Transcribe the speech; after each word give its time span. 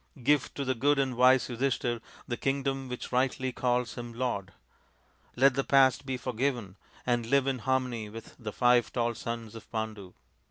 Give 0.23 0.51
to 0.55 0.65
the 0.65 0.73
good 0.73 0.97
and 0.97 1.15
wise 1.15 1.47
Yudhishthir 1.47 2.01
the 2.27 2.35
kingdom 2.35 2.89
which 2.89 3.11
rightly 3.11 3.51
calls 3.51 3.93
him 3.93 4.13
lord. 4.13 4.51
Let 5.35 5.53
the 5.53 5.63
past 5.63 6.07
be 6.07 6.17
forgiven 6.17 6.75
and 7.05 7.27
live 7.27 7.45
in 7.45 7.59
harmony 7.59 8.09
with 8.09 8.35
the 8.39 8.51
five 8.51 8.91
tall 8.91 9.13
sons 9.13 9.53
of 9.53 9.71
Pandu." 9.71 10.15